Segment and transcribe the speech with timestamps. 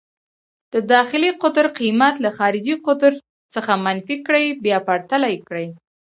[0.73, 3.11] د داخلي قطر قېمت له خارجي قطر
[3.53, 5.67] څخه منفي کړئ، بیا پرتله یې کړئ.